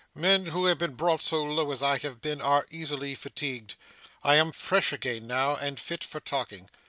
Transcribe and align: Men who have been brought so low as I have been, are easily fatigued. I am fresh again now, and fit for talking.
Men 0.15 0.47
who 0.47 0.65
have 0.65 0.79
been 0.79 0.95
brought 0.95 1.21
so 1.21 1.43
low 1.43 1.71
as 1.71 1.83
I 1.83 1.99
have 1.99 2.21
been, 2.21 2.41
are 2.41 2.65
easily 2.71 3.13
fatigued. 3.13 3.75
I 4.23 4.33
am 4.35 4.51
fresh 4.51 4.91
again 4.91 5.27
now, 5.27 5.55
and 5.55 5.79
fit 5.79 6.03
for 6.03 6.19
talking. 6.19 6.69